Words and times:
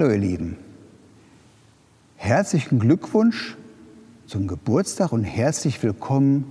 Hallo 0.00 0.12
ihr 0.12 0.18
Lieben. 0.18 0.56
Herzlichen 2.16 2.78
Glückwunsch 2.78 3.58
zum 4.24 4.48
Geburtstag 4.48 5.12
und 5.12 5.24
herzlich 5.24 5.82
willkommen 5.82 6.46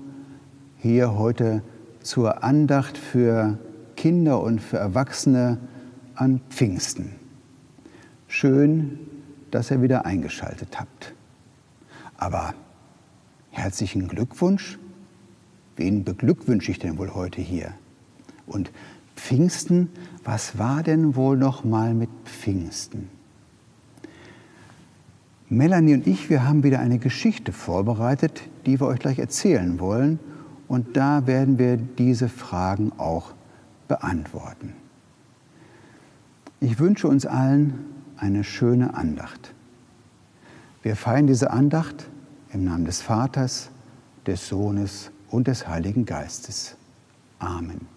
hier 0.77 1.17
heute 1.17 1.63
zur 2.04 2.43
Andacht 2.43 2.95
für 2.95 3.57
Kinder 3.95 4.40
und 4.43 4.62
für 4.62 4.77
Erwachsene 4.77 5.57
an 6.13 6.41
Pfingsten. 6.52 7.16
Schön, 8.27 8.99
dass 9.49 9.71
ihr 9.71 9.81
wieder 9.81 10.05
eingeschaltet 10.05 10.79
habt. 10.79 11.16
Aber 12.18 12.54
herzlichen 13.49 14.07
Glückwunsch. 14.07 14.77
Wen 15.76 16.04
beglückwünsche 16.04 16.70
ich 16.70 16.77
denn 16.77 16.99
wohl 16.99 17.15
heute 17.15 17.41
hier? 17.41 17.74
Und 18.46 18.70
Pfingsten, 19.15 19.90
was 20.24 20.59
war 20.59 20.84
denn 20.84 21.15
wohl 21.15 21.35
noch 21.35 21.63
mal 21.63 21.96
mit 21.96 22.12
Pfingsten? 22.26 23.09
Melanie 25.50 25.96
und 25.96 26.05
ich, 26.05 26.30
wir 26.30 26.48
haben 26.48 26.64
wieder 26.64 26.80
eine 26.80 27.00
Geschichte 27.00 27.52
vorbereitet, 27.52 28.44
die 28.68 28.80
wir 28.80 28.86
euch 28.86 29.00
gleich 29.00 29.18
erzählen 29.18 29.80
wollen. 29.80 30.20
Und 30.68 30.96
da 30.96 31.26
werden 31.26 31.58
wir 31.58 31.78
diese 31.78 32.30
Fragen 32.30 32.92
auch 33.00 33.34
beantworten. 33.88 34.74
Ich 36.60 36.77
wünsche 36.77 37.08
uns 37.08 37.26
allen 37.26 37.74
eine 38.18 38.44
schöne 38.44 38.94
Andacht. 38.94 39.55
Wir 40.84 40.96
feiern 40.96 41.26
diese 41.26 41.50
Andacht 41.50 42.08
im 42.54 42.66
Namen 42.66 42.86
des 42.86 43.02
Vaters, 43.02 43.72
des 44.27 44.48
Sohnes 44.48 45.10
und 45.32 45.48
des 45.48 45.68
Heiligen 45.68 46.05
Geistes. 46.05 46.76
Amen. 47.40 47.88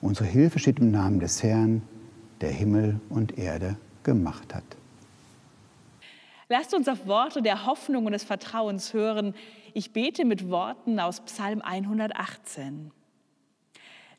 Unsere 0.00 0.26
Hilfe 0.26 0.58
steht 0.58 0.78
im 0.78 0.90
Namen 0.90 1.20
des 1.20 1.42
Herrn, 1.42 1.82
der 2.40 2.50
Himmel 2.50 3.00
und 3.10 3.36
Erde 3.36 3.76
gemacht 4.02 4.54
hat. 4.54 4.79
Lasst 6.52 6.74
uns 6.74 6.88
auf 6.88 7.06
Worte 7.06 7.42
der 7.42 7.64
Hoffnung 7.64 8.06
und 8.06 8.12
des 8.12 8.24
Vertrauens 8.24 8.92
hören. 8.92 9.36
Ich 9.72 9.92
bete 9.92 10.24
mit 10.24 10.50
Worten 10.50 10.98
aus 10.98 11.20
Psalm 11.20 11.62
118. 11.62 12.90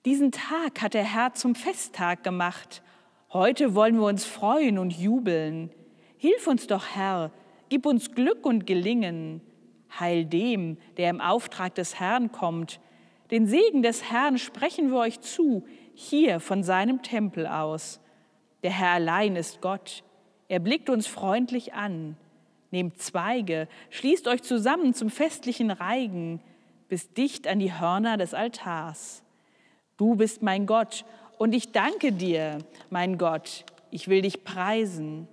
Diesen 0.06 0.32
Tag 0.32 0.82
hat 0.82 0.94
der 0.94 1.04
Herr 1.04 1.34
zum 1.34 1.56
Festtag 1.56 2.24
gemacht. 2.24 2.84
Heute 3.34 3.76
wollen 3.76 3.98
wir 3.98 4.06
uns 4.06 4.24
freuen 4.24 4.78
und 4.78 4.94
jubeln. 4.94 5.72
Hilf 6.16 6.48
uns 6.48 6.68
doch, 6.68 6.86
Herr, 6.96 7.32
gib 7.68 7.86
uns 7.86 8.14
Glück 8.14 8.46
und 8.46 8.66
Gelingen. 8.66 9.42
Heil 10.00 10.24
dem, 10.24 10.78
der 10.96 11.10
im 11.10 11.20
Auftrag 11.20 11.76
des 11.76 12.00
Herrn 12.00 12.32
kommt. 12.32 12.80
Den 13.30 13.46
Segen 13.46 13.82
des 13.82 14.10
Herrn 14.10 14.38
sprechen 14.38 14.90
wir 14.90 15.00
euch 15.00 15.20
zu, 15.20 15.66
hier 15.94 16.40
von 16.40 16.64
seinem 16.64 17.02
Tempel 17.02 17.46
aus. 17.46 18.00
Der 18.64 18.72
Herr 18.72 18.92
allein 18.92 19.36
ist 19.36 19.60
Gott. 19.60 20.06
Er 20.48 20.60
blickt 20.60 20.90
uns 20.90 21.08
freundlich 21.08 21.74
an. 21.74 22.18
Nehmt 22.72 23.00
Zweige, 23.02 23.68
schließt 23.90 24.28
euch 24.28 24.44
zusammen 24.44 24.94
zum 24.94 25.10
festlichen 25.10 25.72
Reigen, 25.72 26.42
bis 26.88 27.14
dicht 27.14 27.48
an 27.48 27.60
die 27.60 27.74
Hörner 27.74 28.18
des 28.18 28.34
Altars. 28.34 29.24
Du 29.98 30.16
bist 30.16 30.42
mein 30.42 30.66
Gott 30.66 31.06
und 31.38 31.54
ich 31.54 31.72
danke 31.72 32.12
dir, 32.12 32.60
mein 32.90 33.18
Gott. 33.18 33.66
Ich 33.92 34.08
will 34.08 34.22
dich 34.22 34.44
preisen. 34.44 35.28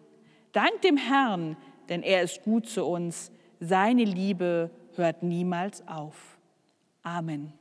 Dank 0.53 0.83
dem 0.83 0.97
Herrn, 0.97 1.57
denn 1.89 2.03
er 2.03 2.23
ist 2.23 2.43
gut 2.43 2.69
zu 2.69 2.85
uns. 2.85 3.31
Seine 3.61 4.05
Liebe 4.05 4.71
hört 4.97 5.23
niemals 5.23 5.87
auf. 5.87 6.39
Amen. 7.03 7.53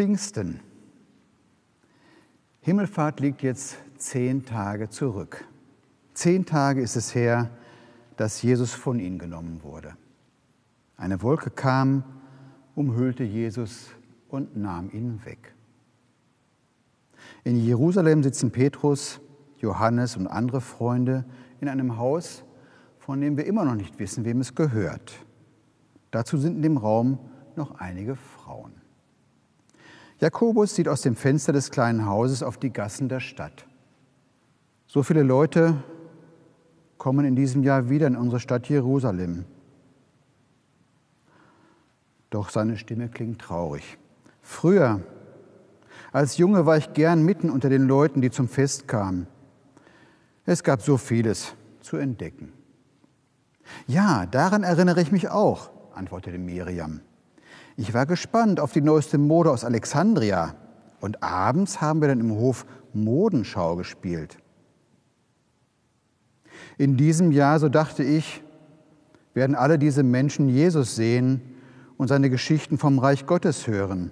Pfingsten. 0.00 0.60
Himmelfahrt 2.62 3.20
liegt 3.20 3.42
jetzt 3.42 3.76
zehn 3.98 4.46
Tage 4.46 4.88
zurück. 4.88 5.44
Zehn 6.14 6.46
Tage 6.46 6.80
ist 6.80 6.96
es 6.96 7.14
her, 7.14 7.50
dass 8.16 8.40
Jesus 8.40 8.72
von 8.72 8.98
ihnen 8.98 9.18
genommen 9.18 9.62
wurde. 9.62 9.94
Eine 10.96 11.20
Wolke 11.20 11.50
kam, 11.50 12.02
umhüllte 12.74 13.24
Jesus 13.24 13.88
und 14.30 14.56
nahm 14.56 14.88
ihn 14.90 15.20
weg. 15.26 15.54
In 17.44 17.62
Jerusalem 17.62 18.22
sitzen 18.22 18.52
Petrus, 18.52 19.20
Johannes 19.58 20.16
und 20.16 20.28
andere 20.28 20.62
Freunde 20.62 21.26
in 21.60 21.68
einem 21.68 21.98
Haus, 21.98 22.42
von 22.98 23.20
dem 23.20 23.36
wir 23.36 23.44
immer 23.44 23.66
noch 23.66 23.74
nicht 23.74 23.98
wissen, 23.98 24.24
wem 24.24 24.40
es 24.40 24.54
gehört. 24.54 25.26
Dazu 26.10 26.38
sind 26.38 26.56
in 26.56 26.62
dem 26.62 26.78
Raum 26.78 27.18
noch 27.54 27.74
einige 27.74 28.16
Frauen. 28.16 28.79
Jakobus 30.20 30.74
sieht 30.74 30.86
aus 30.86 31.00
dem 31.00 31.16
Fenster 31.16 31.52
des 31.52 31.70
kleinen 31.70 32.04
Hauses 32.04 32.42
auf 32.42 32.58
die 32.58 32.72
Gassen 32.72 33.08
der 33.08 33.20
Stadt. 33.20 33.66
So 34.86 35.02
viele 35.02 35.22
Leute 35.22 35.82
kommen 36.98 37.24
in 37.24 37.34
diesem 37.34 37.62
Jahr 37.62 37.88
wieder 37.88 38.06
in 38.06 38.16
unsere 38.16 38.38
Stadt 38.38 38.68
Jerusalem. 38.68 39.46
Doch 42.28 42.50
seine 42.50 42.76
Stimme 42.76 43.08
klingt 43.08 43.40
traurig. 43.40 43.96
Früher, 44.42 45.00
als 46.12 46.36
Junge, 46.36 46.66
war 46.66 46.76
ich 46.76 46.92
gern 46.92 47.22
mitten 47.22 47.48
unter 47.48 47.70
den 47.70 47.86
Leuten, 47.86 48.20
die 48.20 48.30
zum 48.30 48.46
Fest 48.46 48.86
kamen. 48.86 49.26
Es 50.44 50.62
gab 50.62 50.82
so 50.82 50.98
vieles 50.98 51.54
zu 51.80 51.96
entdecken. 51.96 52.52
Ja, 53.86 54.26
daran 54.26 54.64
erinnere 54.64 55.00
ich 55.00 55.12
mich 55.12 55.30
auch, 55.30 55.70
antwortete 55.94 56.38
Miriam. 56.38 57.00
Ich 57.76 57.94
war 57.94 58.06
gespannt 58.06 58.60
auf 58.60 58.72
die 58.72 58.80
neueste 58.80 59.18
Mode 59.18 59.50
aus 59.50 59.64
Alexandria. 59.64 60.54
Und 61.00 61.22
abends 61.22 61.80
haben 61.80 62.00
wir 62.00 62.08
dann 62.08 62.20
im 62.20 62.32
Hof 62.32 62.66
Modenschau 62.92 63.76
gespielt. 63.76 64.38
In 66.76 66.96
diesem 66.96 67.32
Jahr, 67.32 67.58
so 67.58 67.68
dachte 67.68 68.02
ich, 68.02 68.42
werden 69.34 69.54
alle 69.54 69.78
diese 69.78 70.02
Menschen 70.02 70.48
Jesus 70.48 70.96
sehen 70.96 71.40
und 71.96 72.08
seine 72.08 72.30
Geschichten 72.30 72.78
vom 72.78 72.98
Reich 72.98 73.26
Gottes 73.26 73.66
hören, 73.66 74.10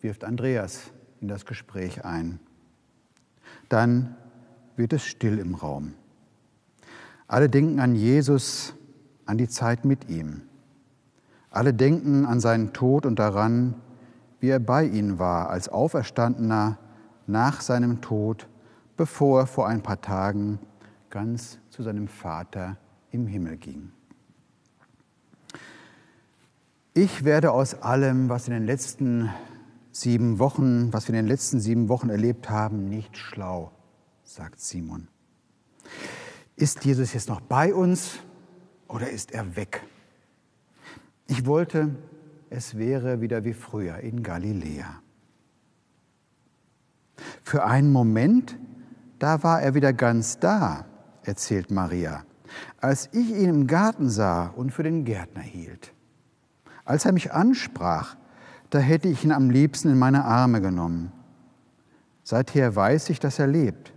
wirft 0.00 0.24
Andreas 0.24 0.80
in 1.20 1.28
das 1.28 1.44
Gespräch 1.44 2.04
ein. 2.04 2.38
Dann 3.68 4.16
wird 4.76 4.92
es 4.92 5.04
still 5.04 5.38
im 5.38 5.54
Raum. 5.54 5.94
Alle 7.26 7.48
denken 7.48 7.80
an 7.80 7.94
Jesus, 7.94 8.74
an 9.26 9.38
die 9.38 9.48
Zeit 9.48 9.84
mit 9.84 10.08
ihm. 10.08 10.42
Alle 11.50 11.74
denken 11.74 12.26
an 12.26 12.40
seinen 12.40 12.72
Tod 12.72 13.04
und 13.06 13.18
daran, 13.18 13.74
wie 14.38 14.48
er 14.48 14.60
bei 14.60 14.84
ihnen 14.84 15.18
war 15.18 15.50
als 15.50 15.68
Auferstandener 15.68 16.78
nach 17.26 17.60
seinem 17.60 18.00
Tod, 18.00 18.48
bevor 18.96 19.40
er 19.40 19.46
vor 19.46 19.66
ein 19.66 19.82
paar 19.82 20.00
Tagen 20.00 20.60
ganz 21.10 21.58
zu 21.68 21.82
seinem 21.82 22.06
Vater 22.06 22.76
im 23.10 23.26
Himmel 23.26 23.56
ging. 23.56 23.92
Ich 26.94 27.24
werde 27.24 27.52
aus 27.52 27.82
allem, 27.82 28.28
was 28.28 28.46
in 28.46 28.54
den 28.54 28.64
letzten 28.64 29.30
sieben 29.92 30.38
Wochen, 30.38 30.92
was 30.92 31.08
wir 31.08 31.10
in 31.10 31.24
den 31.24 31.28
letzten 31.28 31.60
sieben 31.60 31.88
Wochen 31.88 32.10
erlebt 32.10 32.48
haben, 32.48 32.88
nicht 32.88 33.16
schlau, 33.16 33.72
sagt 34.22 34.60
Simon. 34.60 35.08
Ist 36.56 36.84
Jesus 36.84 37.12
jetzt 37.12 37.28
noch 37.28 37.40
bei 37.40 37.74
uns 37.74 38.18
oder 38.86 39.10
ist 39.10 39.32
er 39.32 39.56
weg? 39.56 39.82
Ich 41.30 41.46
wollte, 41.46 41.94
es 42.50 42.76
wäre 42.76 43.20
wieder 43.20 43.44
wie 43.44 43.52
früher 43.52 43.98
in 43.98 44.24
Galiläa. 44.24 45.00
Für 47.44 47.64
einen 47.64 47.92
Moment, 47.92 48.58
da 49.20 49.44
war 49.44 49.62
er 49.62 49.74
wieder 49.74 49.92
ganz 49.92 50.40
da, 50.40 50.86
erzählt 51.22 51.70
Maria, 51.70 52.24
als 52.80 53.10
ich 53.12 53.30
ihn 53.30 53.48
im 53.48 53.66
Garten 53.68 54.10
sah 54.10 54.48
und 54.48 54.72
für 54.72 54.82
den 54.82 55.04
Gärtner 55.04 55.42
hielt. 55.42 55.94
Als 56.84 57.04
er 57.04 57.12
mich 57.12 57.32
ansprach, 57.32 58.16
da 58.70 58.80
hätte 58.80 59.06
ich 59.06 59.24
ihn 59.24 59.30
am 59.30 59.50
liebsten 59.50 59.88
in 59.88 59.98
meine 60.00 60.24
Arme 60.24 60.60
genommen. 60.60 61.12
Seither 62.24 62.74
weiß 62.74 63.08
ich, 63.08 63.20
dass 63.20 63.38
er 63.38 63.46
lebt. 63.46 63.92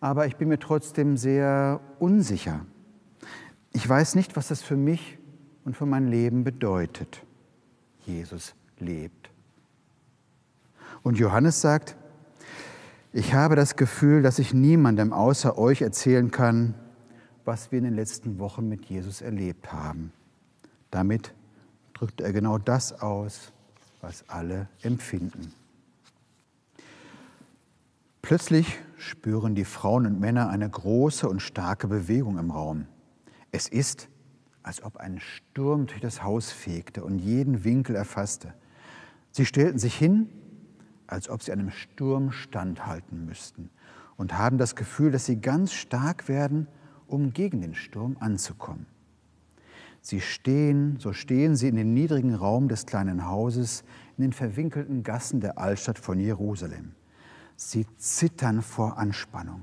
Aber 0.00 0.26
ich 0.26 0.36
bin 0.36 0.48
mir 0.48 0.58
trotzdem 0.58 1.18
sehr 1.18 1.80
unsicher. 1.98 2.64
Ich 3.74 3.86
weiß 3.86 4.14
nicht, 4.14 4.34
was 4.34 4.48
das 4.48 4.62
für 4.62 4.76
mich 4.76 5.17
und 5.68 5.76
für 5.76 5.84
mein 5.84 6.08
Leben 6.08 6.44
bedeutet. 6.44 7.22
Jesus 8.06 8.54
lebt. 8.78 9.28
Und 11.02 11.18
Johannes 11.18 11.60
sagt, 11.60 11.94
ich 13.12 13.34
habe 13.34 13.54
das 13.54 13.76
Gefühl, 13.76 14.22
dass 14.22 14.38
ich 14.38 14.54
niemandem 14.54 15.12
außer 15.12 15.58
euch 15.58 15.82
erzählen 15.82 16.30
kann, 16.30 16.72
was 17.44 17.70
wir 17.70 17.80
in 17.80 17.84
den 17.84 17.96
letzten 17.96 18.38
Wochen 18.38 18.66
mit 18.66 18.86
Jesus 18.86 19.20
erlebt 19.20 19.70
haben. 19.70 20.10
Damit 20.90 21.34
drückt 21.92 22.22
er 22.22 22.32
genau 22.32 22.56
das 22.56 23.02
aus, 23.02 23.52
was 24.00 24.26
alle 24.26 24.70
empfinden. 24.80 25.52
Plötzlich 28.22 28.78
spüren 28.96 29.54
die 29.54 29.66
Frauen 29.66 30.06
und 30.06 30.18
Männer 30.18 30.48
eine 30.48 30.70
große 30.70 31.28
und 31.28 31.40
starke 31.40 31.88
Bewegung 31.88 32.38
im 32.38 32.52
Raum. 32.52 32.86
Es 33.52 33.68
ist, 33.68 34.08
als 34.62 34.82
ob 34.82 34.96
ein 34.96 35.20
Sturm 35.20 35.86
durch 35.86 36.00
das 36.00 36.22
Haus 36.22 36.50
fegte 36.50 37.04
und 37.04 37.18
jeden 37.18 37.64
Winkel 37.64 37.96
erfasste. 37.96 38.54
Sie 39.30 39.46
stellten 39.46 39.78
sich 39.78 39.94
hin, 39.94 40.28
als 41.06 41.28
ob 41.28 41.42
sie 41.42 41.52
einem 41.52 41.70
Sturm 41.70 42.32
standhalten 42.32 43.24
müssten 43.24 43.70
und 44.16 44.36
haben 44.36 44.58
das 44.58 44.76
Gefühl, 44.76 45.10
dass 45.10 45.26
sie 45.26 45.40
ganz 45.40 45.72
stark 45.72 46.28
werden, 46.28 46.66
um 47.06 47.32
gegen 47.32 47.62
den 47.62 47.74
Sturm 47.74 48.16
anzukommen. 48.20 48.86
Sie 50.00 50.20
stehen, 50.20 50.98
so 50.98 51.12
stehen 51.12 51.56
sie 51.56 51.68
in 51.68 51.76
den 51.76 51.94
niedrigen 51.94 52.34
Raum 52.34 52.68
des 52.68 52.86
kleinen 52.86 53.26
Hauses 53.26 53.84
in 54.16 54.22
den 54.22 54.32
verwinkelten 54.32 55.02
Gassen 55.02 55.40
der 55.40 55.58
Altstadt 55.58 55.98
von 55.98 56.20
Jerusalem. 56.20 56.92
Sie 57.56 57.86
zittern 57.96 58.62
vor 58.62 58.98
Anspannung. 58.98 59.62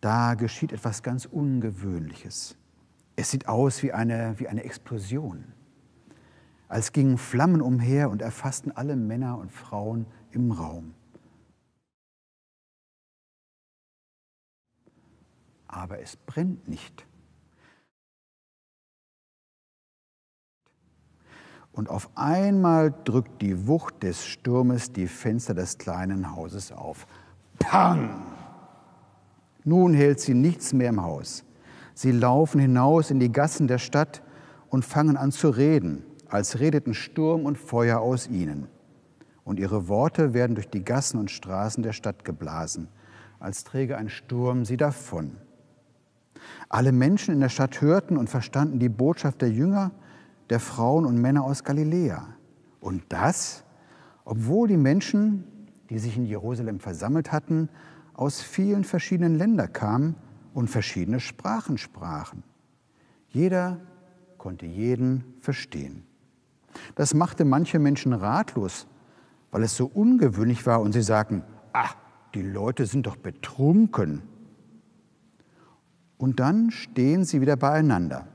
Da 0.00 0.34
geschieht 0.34 0.72
etwas 0.72 1.02
ganz 1.02 1.24
Ungewöhnliches. 1.24 2.56
Es 3.16 3.30
sieht 3.30 3.48
aus 3.48 3.82
wie 3.82 3.92
eine, 3.92 4.38
wie 4.38 4.48
eine 4.48 4.64
Explosion. 4.64 5.44
Als 6.68 6.92
gingen 6.92 7.18
Flammen 7.18 7.62
umher 7.62 8.10
und 8.10 8.22
erfassten 8.22 8.72
alle 8.72 8.96
Männer 8.96 9.38
und 9.38 9.52
Frauen 9.52 10.06
im 10.32 10.50
Raum. 10.50 10.94
Aber 15.68 16.00
es 16.00 16.16
brennt 16.16 16.68
nicht. 16.68 17.06
Und 21.72 21.88
auf 21.90 22.08
einmal 22.14 22.94
drückt 23.04 23.42
die 23.42 23.66
Wucht 23.66 24.04
des 24.04 24.24
Sturmes 24.24 24.92
die 24.92 25.08
Fenster 25.08 25.54
des 25.54 25.78
kleinen 25.78 26.34
Hauses 26.34 26.70
auf. 26.70 27.06
Pang! 27.58 28.22
Nun 29.64 29.94
hält 29.94 30.20
sie 30.20 30.34
nichts 30.34 30.72
mehr 30.72 30.90
im 30.90 31.02
Haus. 31.02 31.43
Sie 31.94 32.10
laufen 32.10 32.60
hinaus 32.60 33.10
in 33.10 33.20
die 33.20 33.30
Gassen 33.30 33.68
der 33.68 33.78
Stadt 33.78 34.22
und 34.68 34.84
fangen 34.84 35.16
an 35.16 35.30
zu 35.30 35.48
reden, 35.48 36.04
als 36.28 36.58
redeten 36.58 36.92
Sturm 36.92 37.46
und 37.46 37.56
Feuer 37.56 38.00
aus 38.00 38.26
ihnen. 38.26 38.66
Und 39.44 39.60
ihre 39.60 39.86
Worte 39.88 40.34
werden 40.34 40.56
durch 40.56 40.68
die 40.68 40.84
Gassen 40.84 41.20
und 41.20 41.30
Straßen 41.30 41.82
der 41.84 41.92
Stadt 41.92 42.24
geblasen, 42.24 42.88
als 43.38 43.62
träge 43.62 43.96
ein 43.96 44.08
Sturm 44.08 44.64
sie 44.64 44.76
davon. 44.76 45.36
Alle 46.68 46.90
Menschen 46.90 47.32
in 47.32 47.40
der 47.40 47.48
Stadt 47.48 47.80
hörten 47.80 48.16
und 48.16 48.28
verstanden 48.28 48.80
die 48.80 48.88
Botschaft 48.88 49.40
der 49.40 49.50
Jünger 49.50 49.92
der 50.50 50.60
Frauen 50.60 51.06
und 51.06 51.20
Männer 51.20 51.44
aus 51.44 51.62
Galiläa. 51.62 52.26
Und 52.80 53.04
das, 53.10 53.64
obwohl 54.24 54.66
die 54.66 54.76
Menschen, 54.76 55.44
die 55.90 55.98
sich 55.98 56.16
in 56.16 56.26
Jerusalem 56.26 56.80
versammelt 56.80 57.30
hatten, 57.30 57.68
aus 58.14 58.40
vielen 58.40 58.84
verschiedenen 58.84 59.36
Ländern 59.36 59.72
kamen 59.72 60.16
und 60.54 60.68
verschiedene 60.68 61.20
Sprachen 61.20 61.76
sprachen. 61.76 62.42
Jeder 63.28 63.80
konnte 64.38 64.64
jeden 64.64 65.34
verstehen. 65.40 66.04
Das 66.94 67.12
machte 67.12 67.44
manche 67.44 67.78
Menschen 67.78 68.14
ratlos, 68.14 68.86
weil 69.50 69.62
es 69.62 69.76
so 69.76 69.86
ungewöhnlich 69.86 70.64
war 70.64 70.80
und 70.80 70.92
sie 70.92 71.02
sagten, 71.02 71.42
ah, 71.74 71.90
die 72.34 72.42
Leute 72.42 72.86
sind 72.86 73.06
doch 73.06 73.16
betrunken. 73.16 74.22
Und 76.16 76.40
dann 76.40 76.70
stehen 76.70 77.24
sie 77.24 77.42
wieder 77.42 77.56
beieinander 77.56 78.28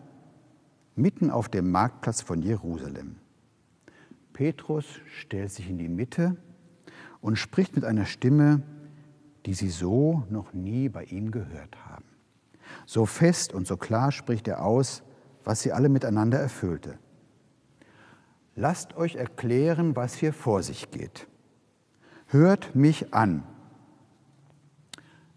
mitten 0.99 1.31
auf 1.31 1.49
dem 1.49 1.71
Marktplatz 1.71 2.21
von 2.21 2.41
Jerusalem. 2.41 3.15
Petrus 4.33 4.85
stellt 5.19 5.51
sich 5.51 5.69
in 5.69 5.77
die 5.77 5.87
Mitte 5.87 6.35
und 7.21 7.37
spricht 7.37 7.75
mit 7.75 7.85
einer 7.85 8.05
Stimme, 8.05 8.61
die 9.45 9.53
sie 9.53 9.69
so 9.69 10.23
noch 10.29 10.53
nie 10.53 10.89
bei 10.89 11.05
ihm 11.05 11.31
gehört 11.31 11.85
haben. 11.87 12.05
So 12.85 13.05
fest 13.05 13.53
und 13.53 13.67
so 13.67 13.77
klar 13.77 14.11
spricht 14.11 14.47
er 14.47 14.63
aus, 14.63 15.03
was 15.43 15.61
sie 15.61 15.71
alle 15.71 15.89
miteinander 15.89 16.39
erfüllte. 16.39 16.97
Lasst 18.55 18.95
euch 18.97 19.15
erklären, 19.15 19.95
was 19.95 20.15
hier 20.15 20.33
vor 20.33 20.63
sich 20.63 20.91
geht. 20.91 21.27
Hört 22.27 22.75
mich 22.75 23.13
an. 23.13 23.43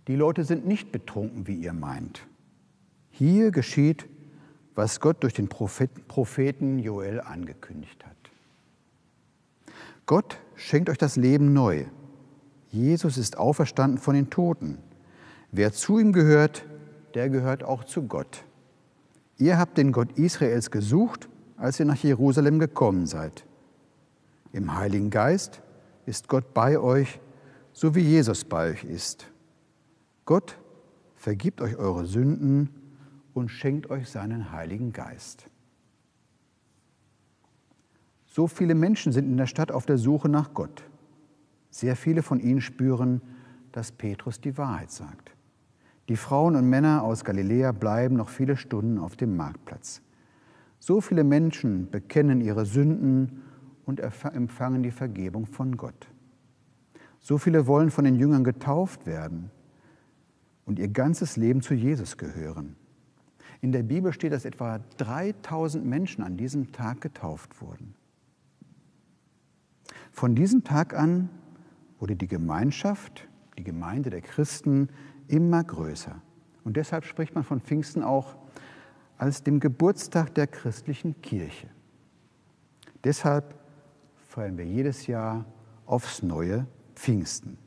Die 0.09 0.17
Leute 0.17 0.45
sind 0.45 0.67
nicht 0.67 0.93
betrunken, 0.93 1.47
wie 1.47 1.57
ihr 1.57 1.73
meint. 1.73 2.27
Hier 3.11 3.51
geschieht 3.51 4.09
was 4.75 5.01
Gott 5.01 5.23
durch 5.23 5.35
den 5.35 5.49
Propheten 5.49 6.79
Joel 6.79 7.21
angekündigt 7.21 8.05
hat. 8.05 8.17
Gott 10.07 10.39
schenkt 10.55 10.89
euch 10.89 10.99
das 10.99 11.17
Leben 11.17 11.53
neu. 11.53 11.85
Jesus 12.71 13.19
ist 13.19 13.37
auferstanden 13.37 13.99
von 13.99 14.15
den 14.15 14.31
Toten. 14.31 14.79
Wer 15.51 15.73
zu 15.73 15.99
ihm 15.99 16.13
gehört, 16.13 16.65
der 17.15 17.31
gehört 17.31 17.65
auch 17.65 17.85
zu 17.85 18.03
Gott. 18.03 18.45
Ihr 19.39 19.59
habt 19.59 19.79
den 19.79 19.93
Gott 19.93 20.13
Israels 20.19 20.71
gesucht, 20.71 21.29
als 21.57 21.81
ihr 21.81 21.87
nach 21.87 21.97
Jerusalem 21.97 22.59
gekommen 22.59 23.07
seid. 23.07 23.45
Im 24.53 24.77
Heiligen 24.77 25.11
Geist 25.11 25.63
ist 26.07 26.29
Gott 26.29 26.53
bei 26.55 26.79
euch, 26.79 27.21
so 27.73 27.95
wie 27.95 28.01
Jesus 28.01 28.45
bei 28.45 28.71
euch 28.71 28.85
ist. 28.85 29.31
Gott 30.25 30.59
vergibt 31.17 31.61
euch 31.61 31.77
eure 31.77 32.05
Sünden 32.05 32.71
und 33.35 33.49
schenkt 33.49 33.91
euch 33.91 34.09
seinen 34.09 34.53
Heiligen 34.53 34.93
Geist. 34.93 35.49
So 38.27 38.47
viele 38.47 38.75
Menschen 38.75 39.13
sind 39.13 39.27
in 39.27 39.37
der 39.37 39.47
Stadt 39.47 39.71
auf 39.71 39.87
der 39.87 39.99
Suche 39.99 40.29
nach 40.29 40.55
Gott. 40.55 40.85
Sehr 41.71 41.97
viele 41.97 42.23
von 42.23 42.41
ihnen 42.41 42.61
spüren, 42.61 43.23
dass 43.73 43.93
Petrus 43.93 44.41
die 44.41 44.57
Wahrheit 44.59 44.91
sagt. 44.91 45.33
Die 46.13 46.17
Frauen 46.17 46.57
und 46.57 46.69
Männer 46.69 47.05
aus 47.05 47.25
Galiläa 47.25 47.73
bleiben 47.73 48.17
noch 48.17 48.29
viele 48.29 48.59
Stunden 48.59 48.99
auf 48.99 49.17
dem 49.17 49.35
Marktplatz. 49.35 50.03
So 50.79 51.01
viele 51.01 51.25
Menschen 51.25 51.91
bekennen 51.91 52.43
ihre 52.43 52.67
Sünden 52.67 53.41
und 53.87 53.99
empfangen 53.99 54.83
die 54.83 54.91
Vergebung 54.91 55.47
von 55.47 55.79
Gott. 55.79 56.09
So 57.19 57.39
viele 57.39 57.67
wollen 57.67 57.91
von 57.91 58.05
den 58.05 58.17
Jüngern 58.17 58.45
getauft 58.45 59.07
werden 59.07 59.51
und 60.67 60.79
ihr 60.79 60.89
ganzes 60.89 61.39
Leben 61.39 61.63
zu 61.63 61.73
Jesus 61.73 62.19
gehören. 62.19 62.77
In 63.63 63.73
der 63.73 63.83
Bibel 63.83 64.13
steht, 64.13 64.33
dass 64.33 64.45
etwa 64.45 64.81
3000 64.99 65.83
Menschen 65.83 66.23
an 66.23 66.37
diesem 66.37 66.73
Tag 66.73 67.01
getauft 67.01 67.63
wurden. 67.63 67.95
Von 70.11 70.35
diesem 70.35 70.63
Tag 70.63 70.93
an 70.93 71.31
wurde 71.99 72.17
die 72.17 72.29
Gemeinschaft, 72.29 73.27
die 73.57 73.65
Gemeinde 73.65 74.11
der 74.11 74.21
Christen 74.21 74.91
immer 75.29 75.63
größer. 75.65 76.21
Und 76.65 76.77
deshalb 76.77 77.05
spricht 77.05 77.35
man 77.35 77.45
von 77.45 77.61
Pfingsten 77.61 78.03
auch 78.03 78.37
als 79.19 79.43
dem 79.43 79.61
Geburtstag 79.61 80.35
der 80.35 80.47
christlichen 80.47 81.21
Kirche. 81.23 81.69
Deshalb 83.05 83.55
feiern 84.29 84.57
wir 84.57 84.65
jedes 84.65 85.07
Jahr 85.07 85.45
aufs 85.87 86.23
neue 86.23 86.67
Pfingsten. 86.95 87.59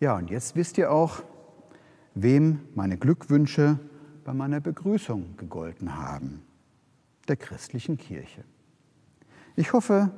Ja, 0.00 0.16
und 0.16 0.30
jetzt 0.30 0.56
wisst 0.56 0.76
ihr 0.78 0.90
auch, 0.90 1.22
wem 2.14 2.60
meine 2.74 2.96
Glückwünsche 2.98 3.78
bei 4.24 4.32
meiner 4.32 4.60
Begrüßung 4.60 5.36
gegolten 5.36 5.96
haben, 5.96 6.42
der 7.28 7.36
christlichen 7.36 7.96
Kirche. 7.96 8.44
Ich 9.56 9.72
hoffe, 9.72 10.10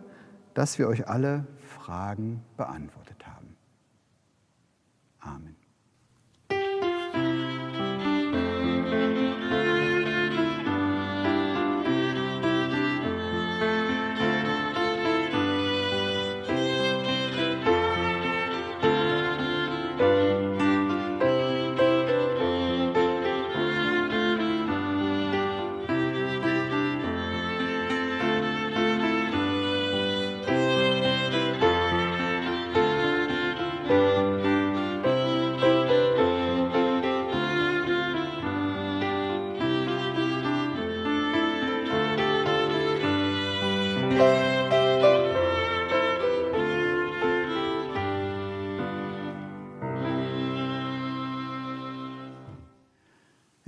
dass 0.55 0.79
wir 0.79 0.89
euch 0.89 1.09
alle 1.09 1.47
Fragen 1.59 2.43
beantwortet 2.57 3.27
haben. 3.27 3.57
Amen. 5.21 5.56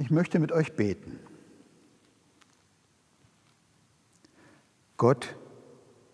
Ich 0.09 0.12
möchte 0.12 0.38
mit 0.38 0.53
euch 0.53 0.75
beten. 0.75 1.19
Gott, 4.97 5.37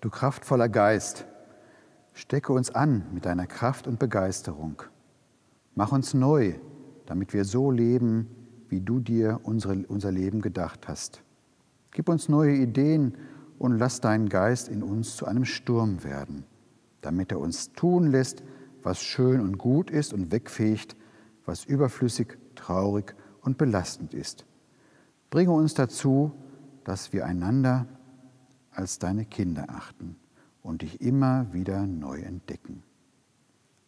du 0.00 0.10
kraftvoller 0.10 0.68
Geist, 0.68 1.26
stecke 2.12 2.52
uns 2.52 2.74
an 2.74 3.06
mit 3.14 3.24
deiner 3.24 3.46
Kraft 3.46 3.86
und 3.86 4.00
Begeisterung. 4.00 4.82
Mach 5.76 5.92
uns 5.92 6.12
neu, 6.12 6.54
damit 7.06 7.32
wir 7.34 7.44
so 7.44 7.70
leben, 7.70 8.26
wie 8.68 8.80
du 8.80 8.98
dir 8.98 9.38
unsere, 9.44 9.86
unser 9.86 10.10
Leben 10.10 10.40
gedacht 10.40 10.88
hast. 10.88 11.22
Gib 11.92 12.08
uns 12.08 12.28
neue 12.28 12.56
Ideen 12.56 13.16
und 13.60 13.78
lass 13.78 14.00
deinen 14.00 14.28
Geist 14.28 14.66
in 14.68 14.82
uns 14.82 15.14
zu 15.14 15.24
einem 15.24 15.44
Sturm 15.44 16.02
werden, 16.02 16.42
damit 17.00 17.30
er 17.30 17.38
uns 17.38 17.70
tun 17.74 18.08
lässt, 18.08 18.42
was 18.82 19.00
schön 19.00 19.40
und 19.40 19.56
gut 19.56 19.88
ist 19.88 20.12
und 20.12 20.32
wegfegt, 20.32 20.96
was 21.46 21.64
überflüssig, 21.64 22.36
traurig 22.56 23.14
und 23.44 23.58
belastend 23.58 24.14
ist. 24.14 24.44
Bringe 25.30 25.52
uns 25.52 25.74
dazu, 25.74 26.32
dass 26.84 27.12
wir 27.12 27.26
einander 27.26 27.86
als 28.70 28.98
deine 28.98 29.24
Kinder 29.24 29.66
achten 29.68 30.16
und 30.62 30.82
dich 30.82 31.00
immer 31.00 31.52
wieder 31.52 31.86
neu 31.86 32.20
entdecken. 32.20 32.82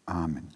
Amen. 0.04 0.48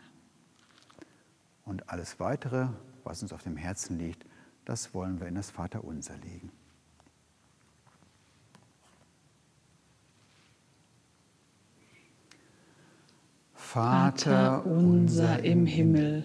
Und 1.65 1.89
alles 1.89 2.21
Weitere, 2.21 2.69
was 3.05 3.23
uns 3.23 3.33
auf 3.33 3.43
dem 3.43 3.57
Herzen 3.57 3.99
liegt, 3.99 4.25
das 4.65 4.95
wollen 4.95 5.21
wir 5.21 5.27
in 5.27 5.35
das 5.35 5.51
Vaterunser 5.51 6.17
legen. 6.19 6.51
Vater 13.55 14.67
unser 14.67 15.45
im 15.45 15.65
Himmel, 15.65 16.25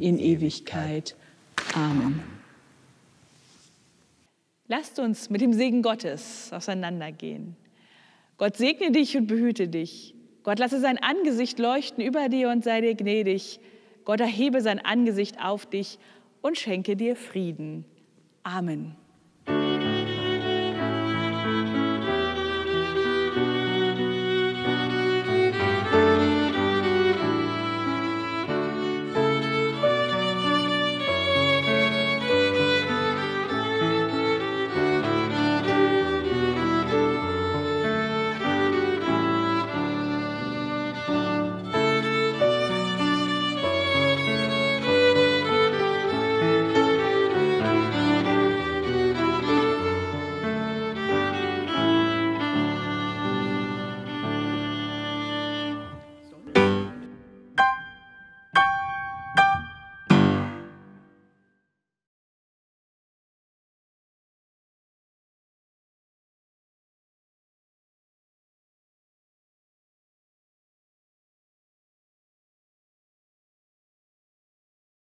in 0.00 0.18
Ewigkeit. 0.18 1.16
Amen. 1.74 2.22
Lasst 4.68 4.98
uns 4.98 5.28
mit 5.28 5.40
dem 5.40 5.52
Segen 5.52 5.82
Gottes 5.82 6.50
auseinandergehen. 6.52 7.56
Gott 8.38 8.56
segne 8.56 8.90
dich 8.90 9.16
und 9.16 9.26
behüte 9.26 9.68
dich. 9.68 10.14
Gott 10.42 10.58
lasse 10.58 10.80
sein 10.80 10.98
Angesicht 10.98 11.58
leuchten 11.58 12.02
über 12.02 12.28
dir 12.28 12.48
und 12.48 12.64
sei 12.64 12.80
dir 12.80 12.94
gnädig. 12.94 13.60
Gott 14.04 14.20
erhebe 14.20 14.60
sein 14.60 14.84
Angesicht 14.84 15.38
auf 15.40 15.66
dich 15.66 15.98
und 16.40 16.58
schenke 16.58 16.96
dir 16.96 17.16
Frieden. 17.16 17.84
Amen. 18.42 18.96